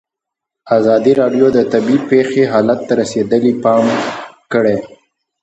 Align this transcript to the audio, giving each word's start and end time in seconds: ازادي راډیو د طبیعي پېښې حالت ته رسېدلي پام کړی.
ازادي 0.77 1.13
راډیو 1.21 1.47
د 1.53 1.59
طبیعي 1.71 1.97
پېښې 2.09 2.43
حالت 2.53 2.79
ته 2.87 2.93
رسېدلي 3.01 3.53
پام 3.63 3.85
کړی. 4.53 4.77